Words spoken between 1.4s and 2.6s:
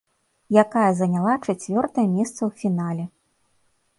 чацвёртае месца ў